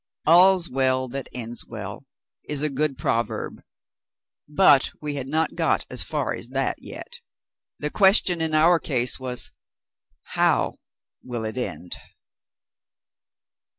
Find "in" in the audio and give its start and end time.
8.41-8.55